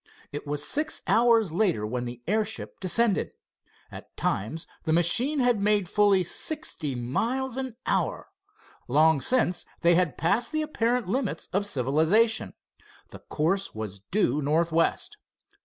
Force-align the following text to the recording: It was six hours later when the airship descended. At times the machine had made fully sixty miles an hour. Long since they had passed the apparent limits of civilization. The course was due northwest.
It 0.31 0.47
was 0.47 0.67
six 0.67 1.03
hours 1.05 1.51
later 1.53 1.85
when 1.85 2.05
the 2.05 2.23
airship 2.27 2.79
descended. 2.79 3.33
At 3.91 4.17
times 4.17 4.65
the 4.83 4.93
machine 4.93 5.37
had 5.41 5.61
made 5.61 5.87
fully 5.87 6.23
sixty 6.23 6.95
miles 6.95 7.55
an 7.55 7.75
hour. 7.85 8.29
Long 8.87 9.21
since 9.21 9.63
they 9.81 9.93
had 9.93 10.17
passed 10.17 10.51
the 10.53 10.63
apparent 10.63 11.07
limits 11.07 11.49
of 11.53 11.67
civilization. 11.67 12.55
The 13.11 13.19
course 13.19 13.75
was 13.75 14.01
due 14.09 14.41
northwest. 14.41 15.17